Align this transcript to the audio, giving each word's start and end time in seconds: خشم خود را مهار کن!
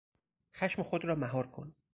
خشم 0.55 0.83
خود 0.83 1.05
را 1.05 1.15
مهار 1.15 1.47
کن! 1.47 1.75